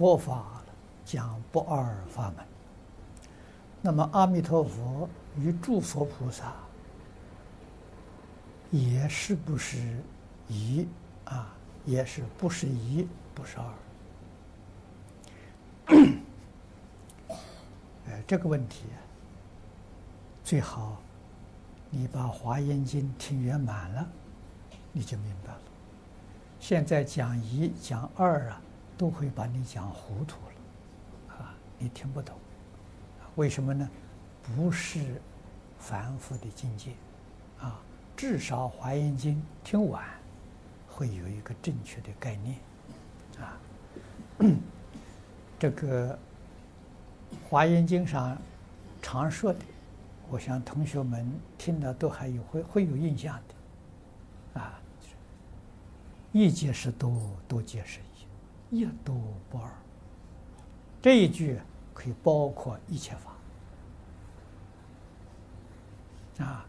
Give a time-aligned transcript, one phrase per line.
[0.00, 0.62] 佛法
[1.04, 2.42] 讲不二法门，
[3.82, 6.54] 那么阿弥陀佛与诸佛菩萨
[8.70, 10.02] 也是不是
[10.48, 10.88] 一
[11.26, 11.54] 啊？
[11.84, 13.74] 也是不是一，不是二？
[18.06, 18.86] 呃， 这个问题
[20.42, 20.96] 最好
[21.90, 24.08] 你把《华严经》听圆满了，
[24.92, 25.60] 你就明白了。
[26.58, 28.62] 现在讲一讲二啊。
[29.00, 32.36] 都会把你讲糊涂了，啊，你听不懂，
[33.36, 33.88] 为什么呢？
[34.42, 35.22] 不是
[35.78, 36.90] 凡夫的境界，
[37.58, 37.80] 啊，
[38.14, 40.04] 至少《华严经》听完，
[40.86, 42.58] 会有一个正确的概念，
[43.40, 43.56] 啊，
[45.58, 46.12] 这个
[47.48, 48.36] 《华严经》上
[49.00, 49.60] 常说的，
[50.28, 54.78] 我想同学们听了都还有会会有印象的，啊，
[56.32, 57.10] 一解释多，
[57.48, 58.26] 多解释一下。
[58.70, 59.16] 一多
[59.50, 59.68] 不二，
[61.02, 61.58] 这一句
[61.92, 63.32] 可以包括一切法
[66.44, 66.64] 啊，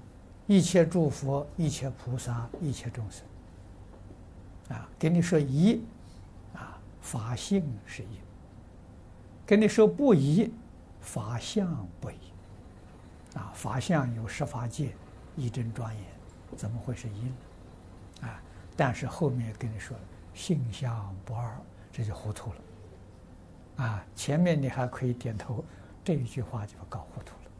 [0.47, 3.23] 一切诸佛、一切菩萨、一切众生
[4.75, 5.83] 啊，跟你说一
[6.55, 8.17] 啊，法性是一；
[9.45, 10.51] 跟你说不一，
[11.01, 13.51] 法相不一啊。
[13.53, 14.95] 法相有十法界，
[15.37, 16.03] 一真庄严，
[16.57, 17.35] 怎么会是一呢？
[18.27, 18.41] 啊，
[18.75, 19.95] 但是后面跟你说
[20.33, 21.55] 性相不二。
[21.91, 24.05] 这就糊涂了，啊！
[24.15, 25.63] 前面你还可以点头，
[26.03, 27.51] 这一句话就搞糊涂了，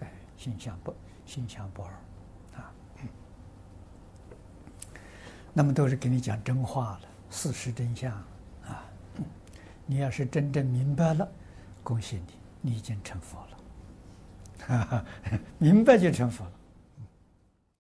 [0.00, 0.92] 哎，心相不
[1.24, 1.92] 心相不二，
[2.60, 2.72] 啊，
[5.52, 8.12] 那么都是给你讲真话了，事实真相，
[8.66, 8.84] 啊，
[9.86, 11.28] 你要是真正明白了，
[11.82, 13.58] 恭喜你，你已经成佛了，
[14.66, 15.04] 哈哈，
[15.58, 16.52] 明白就成佛了。